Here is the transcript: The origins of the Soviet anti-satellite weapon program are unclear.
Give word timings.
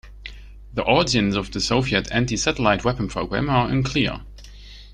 The 0.73 0.81
origins 0.81 1.35
of 1.35 1.51
the 1.51 1.59
Soviet 1.61 2.11
anti-satellite 2.11 2.83
weapon 2.83 3.07
program 3.07 3.51
are 3.51 3.69
unclear. 3.69 4.21